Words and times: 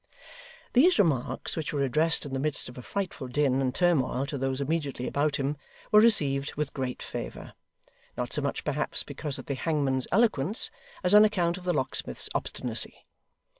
These 0.73 0.97
remarks, 0.97 1.55
which 1.55 1.71
were 1.71 1.83
addressed 1.83 2.25
in 2.25 2.33
the 2.33 2.39
midst 2.39 2.67
of 2.69 2.75
a 2.75 2.81
frightful 2.81 3.27
din 3.27 3.61
and 3.61 3.71
turmoil 3.75 4.25
to 4.25 4.37
those 4.39 4.59
immediately 4.59 5.05
about 5.05 5.35
him, 5.35 5.57
were 5.91 6.01
received 6.01 6.55
with 6.55 6.73
great 6.73 7.03
favour; 7.03 7.53
not 8.17 8.33
so 8.33 8.41
much, 8.41 8.63
perhaps, 8.63 9.03
because 9.03 9.37
of 9.37 9.45
the 9.45 9.53
hangman's 9.53 10.07
eloquence, 10.11 10.71
as 11.03 11.13
on 11.13 11.23
account 11.23 11.59
of 11.59 11.65
the 11.65 11.73
locksmith's 11.73 12.29
obstinacy. 12.33 13.05